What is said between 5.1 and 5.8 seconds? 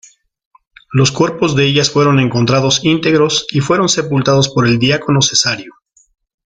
Cesario.